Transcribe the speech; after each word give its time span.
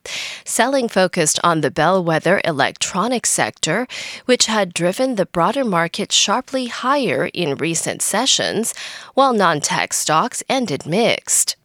Selling 0.43 0.89
focused 0.89 1.39
on 1.43 1.61
the 1.61 1.71
bellwether 1.71 2.41
electronics 2.43 3.29
sector, 3.29 3.87
which 4.25 4.47
had 4.47 4.73
driven 4.73 5.15
the 5.15 5.25
broader 5.25 5.63
market 5.63 6.11
sharply 6.11 6.67
higher 6.67 7.29
in 7.33 7.55
recent 7.55 8.01
sessions, 8.01 8.73
while 9.13 9.33
non 9.33 9.61
tech 9.61 9.93
stocks 9.93 10.43
ended 10.49 10.85
mixed. 10.85 11.55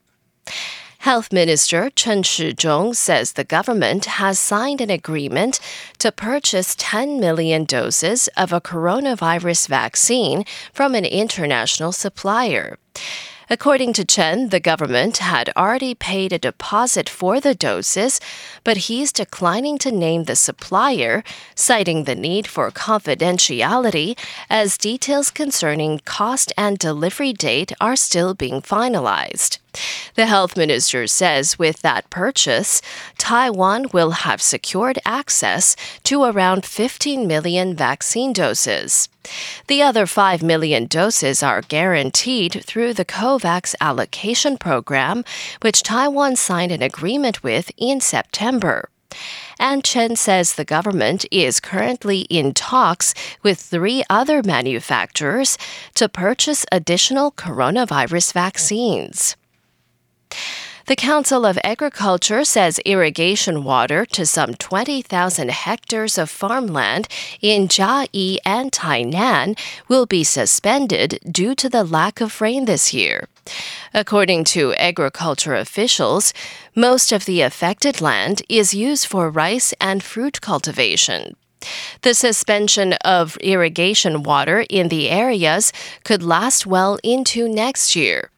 Health 1.00 1.32
Minister 1.32 1.88
Chen 1.88 2.22
Shih-chung 2.22 2.92
says 2.92 3.32
the 3.32 3.42
government 3.42 4.04
has 4.04 4.38
signed 4.38 4.82
an 4.82 4.90
agreement 4.90 5.58
to 5.96 6.12
purchase 6.12 6.74
10 6.76 7.18
million 7.18 7.64
doses 7.64 8.28
of 8.36 8.52
a 8.52 8.60
coronavirus 8.60 9.66
vaccine 9.68 10.44
from 10.74 10.94
an 10.94 11.06
international 11.06 11.92
supplier. 11.92 12.76
According 13.48 13.94
to 13.94 14.04
Chen, 14.04 14.50
the 14.50 14.60
government 14.60 15.16
had 15.16 15.50
already 15.56 15.94
paid 15.94 16.34
a 16.34 16.38
deposit 16.38 17.08
for 17.08 17.40
the 17.40 17.54
doses, 17.54 18.20
but 18.62 18.86
he's 18.88 19.10
declining 19.10 19.78
to 19.78 19.90
name 19.90 20.24
the 20.24 20.36
supplier, 20.36 21.24
citing 21.54 22.04
the 22.04 22.14
need 22.14 22.46
for 22.46 22.70
confidentiality 22.70 24.18
as 24.50 24.76
details 24.76 25.30
concerning 25.30 26.02
cost 26.04 26.52
and 26.58 26.78
delivery 26.78 27.32
date 27.32 27.72
are 27.80 27.96
still 27.96 28.34
being 28.34 28.60
finalized. 28.60 29.58
The 30.14 30.26
health 30.26 30.56
minister 30.56 31.06
says 31.06 31.58
with 31.58 31.82
that 31.82 32.10
purchase, 32.10 32.82
Taiwan 33.18 33.86
will 33.92 34.10
have 34.10 34.42
secured 34.42 34.98
access 35.04 35.76
to 36.04 36.24
around 36.24 36.64
15 36.64 37.26
million 37.26 37.76
vaccine 37.76 38.32
doses. 38.32 39.08
The 39.66 39.82
other 39.82 40.06
5 40.06 40.42
million 40.42 40.86
doses 40.86 41.42
are 41.42 41.62
guaranteed 41.62 42.64
through 42.64 42.94
the 42.94 43.04
COVAX 43.04 43.74
allocation 43.80 44.58
program, 44.58 45.24
which 45.60 45.82
Taiwan 45.82 46.36
signed 46.36 46.72
an 46.72 46.82
agreement 46.82 47.42
with 47.42 47.70
in 47.76 48.00
September. 48.00 48.88
And 49.58 49.84
Chen 49.84 50.16
says 50.16 50.54
the 50.54 50.64
government 50.64 51.26
is 51.30 51.60
currently 51.60 52.20
in 52.22 52.54
talks 52.54 53.12
with 53.42 53.60
three 53.60 54.02
other 54.08 54.42
manufacturers 54.42 55.58
to 55.94 56.08
purchase 56.08 56.64
additional 56.72 57.30
coronavirus 57.32 58.32
vaccines. 58.32 59.36
The 60.86 60.96
Council 60.96 61.46
of 61.46 61.56
Agriculture 61.62 62.42
says 62.42 62.80
irrigation 62.80 63.62
water 63.62 64.04
to 64.06 64.26
some 64.26 64.54
20,000 64.54 65.50
hectares 65.50 66.18
of 66.18 66.28
farmland 66.28 67.06
in 67.40 67.68
Chiayi 67.68 68.38
and 68.44 68.72
Tainan 68.72 69.56
will 69.86 70.06
be 70.06 70.24
suspended 70.24 71.20
due 71.30 71.54
to 71.54 71.68
the 71.68 71.84
lack 71.84 72.20
of 72.20 72.40
rain 72.40 72.64
this 72.64 72.92
year. 72.92 73.28
According 73.94 74.42
to 74.46 74.74
agriculture 74.74 75.54
officials, 75.54 76.34
most 76.74 77.12
of 77.12 77.24
the 77.24 77.40
affected 77.40 78.00
land 78.00 78.42
is 78.48 78.74
used 78.74 79.06
for 79.06 79.30
rice 79.30 79.72
and 79.80 80.02
fruit 80.02 80.40
cultivation. 80.40 81.36
The 82.02 82.14
suspension 82.14 82.94
of 83.04 83.36
irrigation 83.36 84.24
water 84.24 84.64
in 84.68 84.88
the 84.88 85.08
areas 85.08 85.72
could 86.04 86.22
last 86.22 86.66
well 86.66 86.98
into 87.04 87.48
next 87.48 87.94
year. 87.94 88.30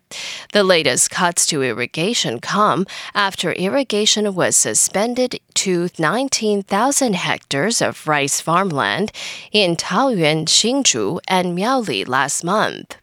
The 0.52 0.64
latest 0.64 1.10
cuts 1.10 1.46
to 1.46 1.62
irrigation 1.62 2.40
come 2.40 2.86
after 3.14 3.52
irrigation 3.52 4.34
was 4.34 4.56
suspended 4.56 5.40
to 5.54 5.88
19,000 5.98 7.14
hectares 7.14 7.80
of 7.82 8.06
rice 8.06 8.40
farmland 8.40 9.12
in 9.52 9.76
Taoyuan, 9.76 10.46
Hsinchu, 10.46 11.20
and 11.28 11.56
Miaoli 11.56 12.06
last 12.06 12.44
month. 12.44 12.96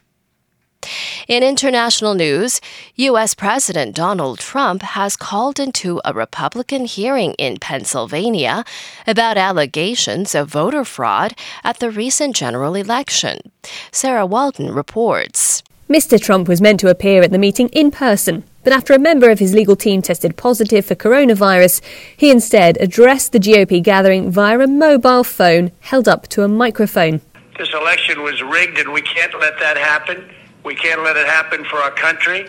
In 1.28 1.44
international 1.44 2.14
news, 2.14 2.62
U.S. 2.96 3.36
President 3.36 3.96
Donald 3.96 4.40
Trump 4.40 4.82
has 4.82 5.18
called 5.18 5.60
into 5.60 6.02
a 6.06 6.14
Republican 6.14 6.86
hearing 6.86 7.34
in 7.34 7.58
Pennsylvania 7.58 8.64
about 9.06 9.38
allegations 9.38 10.34
of 10.34 10.50
voter 10.50 10.86
fraud 10.86 11.36
at 11.64 11.80
the 11.80 11.92
recent 11.92 12.36
general 12.36 12.76
election. 12.76 13.52
Sarah 13.92 14.26
Walton 14.26 14.72
reports. 14.74 15.64
Mr. 15.90 16.22
Trump 16.22 16.48
was 16.48 16.62
meant 16.62 16.80
to 16.80 16.88
appear 16.88 17.24
at 17.24 17.32
the 17.32 17.40
meeting 17.40 17.68
in 17.70 17.90
person, 17.90 18.44
but 18.64 18.72
after 18.72 18.94
a 18.94 19.00
member 19.00 19.32
of 19.32 19.40
his 19.40 19.56
legal 19.56 19.76
team 19.76 20.04
tested 20.04 20.38
positive 20.38 20.86
for 20.86 20.94
coronavirus, 20.94 21.82
he 22.16 22.30
instead 22.30 22.78
addressed 22.80 23.32
the 23.32 23.40
GOP 23.40 23.82
gathering 23.82 24.30
via 24.30 24.60
a 24.60 24.68
mobile 24.68 25.24
phone 25.24 25.72
held 25.80 26.08
up 26.08 26.28
to 26.28 26.44
a 26.44 26.48
microphone. 26.48 27.22
This 27.58 27.74
election 27.74 28.22
was 28.22 28.40
rigged, 28.44 28.78
and 28.78 28.94
we 28.94 29.02
can't 29.02 29.34
let 29.40 29.58
that 29.58 29.78
happen. 29.78 30.30
We 30.64 30.76
can't 30.76 31.02
let 31.02 31.18
it 31.18 31.26
happen 31.26 31.66
for 31.66 31.78
our 31.78 31.92
country. 31.92 32.48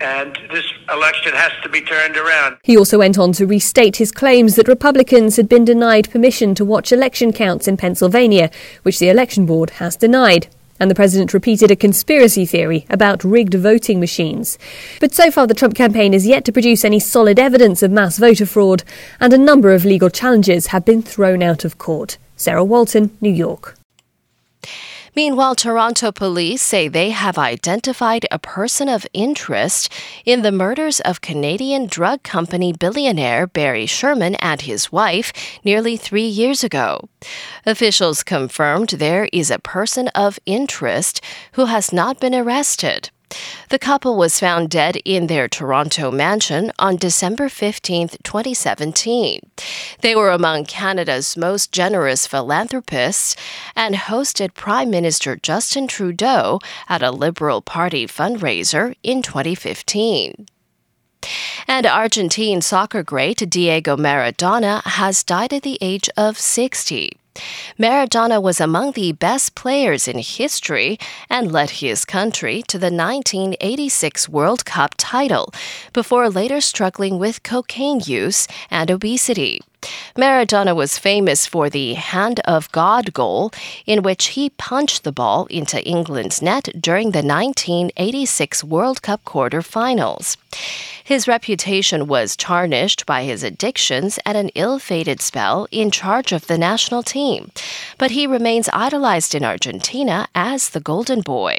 And 0.00 0.38
this 0.52 0.70
election 0.92 1.32
has 1.32 1.52
to 1.62 1.70
be 1.70 1.80
turned 1.80 2.18
around. 2.18 2.58
He 2.64 2.76
also 2.76 2.98
went 2.98 3.18
on 3.18 3.32
to 3.32 3.46
restate 3.46 3.96
his 3.96 4.12
claims 4.12 4.56
that 4.56 4.68
Republicans 4.68 5.36
had 5.36 5.48
been 5.48 5.64
denied 5.64 6.10
permission 6.10 6.54
to 6.56 6.66
watch 6.66 6.92
election 6.92 7.32
counts 7.32 7.66
in 7.66 7.78
Pennsylvania, 7.78 8.50
which 8.82 8.98
the 8.98 9.08
election 9.08 9.46
board 9.46 9.70
has 9.70 9.96
denied 9.96 10.48
and 10.84 10.90
the 10.90 10.94
president 10.94 11.32
repeated 11.32 11.70
a 11.70 11.76
conspiracy 11.76 12.44
theory 12.44 12.84
about 12.90 13.24
rigged 13.24 13.54
voting 13.54 13.98
machines. 13.98 14.58
But 15.00 15.14
so 15.14 15.30
far, 15.30 15.46
the 15.46 15.54
Trump 15.54 15.74
campaign 15.74 16.12
is 16.12 16.26
yet 16.26 16.44
to 16.44 16.52
produce 16.52 16.84
any 16.84 17.00
solid 17.00 17.38
evidence 17.38 17.82
of 17.82 17.90
mass 17.90 18.18
voter 18.18 18.44
fraud, 18.44 18.84
and 19.18 19.32
a 19.32 19.38
number 19.38 19.72
of 19.72 19.86
legal 19.86 20.10
challenges 20.10 20.66
have 20.66 20.84
been 20.84 21.00
thrown 21.00 21.42
out 21.42 21.64
of 21.64 21.78
court. 21.78 22.18
Sarah 22.36 22.62
Walton, 22.62 23.16
New 23.22 23.30
York. 23.30 23.78
Meanwhile, 25.16 25.54
Toronto 25.54 26.10
police 26.10 26.60
say 26.60 26.88
they 26.88 27.10
have 27.10 27.38
identified 27.38 28.26
a 28.30 28.38
person 28.38 28.88
of 28.88 29.06
interest 29.12 29.92
in 30.24 30.42
the 30.42 30.50
murders 30.50 30.98
of 31.00 31.20
Canadian 31.20 31.86
drug 31.86 32.24
company 32.24 32.72
billionaire 32.72 33.46
Barry 33.46 33.86
Sherman 33.86 34.34
and 34.36 34.62
his 34.62 34.90
wife 34.90 35.32
nearly 35.62 35.96
three 35.96 36.26
years 36.26 36.64
ago. 36.64 37.08
Officials 37.64 38.24
confirmed 38.24 38.88
there 38.88 39.28
is 39.32 39.50
a 39.50 39.60
person 39.60 40.08
of 40.08 40.40
interest 40.46 41.20
who 41.52 41.66
has 41.66 41.92
not 41.92 42.18
been 42.18 42.34
arrested. 42.34 43.10
The 43.68 43.78
couple 43.78 44.16
was 44.16 44.40
found 44.40 44.70
dead 44.70 44.96
in 45.04 45.26
their 45.26 45.48
Toronto 45.48 46.10
mansion 46.10 46.72
on 46.78 46.96
December 46.96 47.48
15, 47.48 48.08
2017. 48.22 49.40
They 50.00 50.14
were 50.14 50.30
among 50.30 50.66
Canada's 50.66 51.36
most 51.36 51.72
generous 51.72 52.26
philanthropists 52.26 53.36
and 53.74 53.94
hosted 53.94 54.54
Prime 54.54 54.90
Minister 54.90 55.36
Justin 55.36 55.88
Trudeau 55.88 56.60
at 56.88 57.02
a 57.02 57.10
Liberal 57.10 57.62
Party 57.62 58.06
fundraiser 58.06 58.94
in 59.02 59.22
2015. 59.22 60.46
And 61.66 61.86
Argentine 61.86 62.60
soccer 62.60 63.02
great 63.02 63.38
Diego 63.48 63.96
Maradona 63.96 64.82
has 64.84 65.24
died 65.24 65.52
at 65.52 65.62
the 65.62 65.78
age 65.80 66.10
of 66.16 66.38
60. 66.38 67.18
Maradona 67.78 68.40
was 68.40 68.60
among 68.60 68.92
the 68.92 69.12
best 69.12 69.54
players 69.54 70.06
in 70.06 70.18
history 70.18 70.98
and 71.28 71.50
led 71.50 71.70
his 71.82 72.04
country 72.04 72.62
to 72.62 72.78
the 72.78 72.90
1986 72.90 74.28
World 74.28 74.64
Cup 74.64 74.94
title 74.96 75.52
before 75.92 76.30
later 76.30 76.60
struggling 76.60 77.18
with 77.18 77.42
cocaine 77.42 78.00
use 78.04 78.46
and 78.70 78.90
obesity. 78.90 79.60
Maradona 80.16 80.74
was 80.74 80.98
famous 80.98 81.46
for 81.46 81.68
the 81.68 81.94
Hand 81.94 82.40
of 82.40 82.70
God 82.72 83.12
goal, 83.12 83.52
in 83.86 84.02
which 84.02 84.26
he 84.28 84.50
punched 84.50 85.04
the 85.04 85.12
ball 85.12 85.46
into 85.46 85.82
England's 85.84 86.40
net 86.40 86.68
during 86.80 87.10
the 87.10 87.22
1986 87.22 88.64
World 88.64 89.02
Cup 89.02 89.24
quarter-finals. 89.24 90.36
His 91.02 91.28
reputation 91.28 92.06
was 92.06 92.36
tarnished 92.36 93.04
by 93.04 93.24
his 93.24 93.42
addictions 93.42 94.18
and 94.24 94.38
an 94.38 94.50
ill 94.54 94.78
fated 94.78 95.20
spell 95.20 95.66
in 95.70 95.90
charge 95.90 96.32
of 96.32 96.46
the 96.46 96.56
national 96.56 97.02
team, 97.02 97.50
but 97.98 98.12
he 98.12 98.26
remains 98.26 98.70
idolized 98.72 99.34
in 99.34 99.44
Argentina 99.44 100.28
as 100.34 100.70
the 100.70 100.80
Golden 100.80 101.20
Boy. 101.20 101.58